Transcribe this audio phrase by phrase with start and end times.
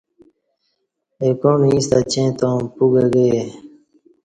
[1.21, 3.41] اہ کون اِیݩستہ اچیں تاوں پُوگہ گیے